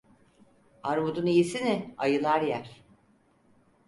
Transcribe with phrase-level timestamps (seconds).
[0.83, 2.83] Armudun iyisini ayılar yer.